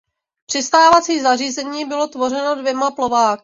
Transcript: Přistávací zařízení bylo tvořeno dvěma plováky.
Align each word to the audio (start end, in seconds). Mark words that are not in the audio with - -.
Přistávací 0.45 1.21
zařízení 1.21 1.85
bylo 1.85 2.07
tvořeno 2.07 2.55
dvěma 2.55 2.91
plováky. 2.91 3.39